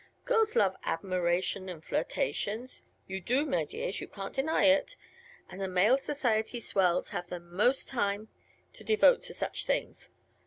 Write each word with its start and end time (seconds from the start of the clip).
Girls 0.25 0.55
love 0.55 0.75
admiration 0.83 1.69
and 1.69 1.85
flirtations 1.85 2.81
you 3.05 3.21
do, 3.21 3.45
my 3.45 3.65
dears; 3.65 4.01
you 4.01 4.07
can't 4.07 4.33
deny 4.33 4.63
it 4.63 4.95
and 5.47 5.61
the 5.61 5.67
male 5.67 5.99
society 5.99 6.59
swells 6.59 7.09
have 7.09 7.27
the 7.29 7.39
most 7.39 7.87
time 7.87 8.27
to 8.73 8.83
devote 8.83 9.21
to 9.21 9.33
such 9.35 9.63
things. 9.67 10.09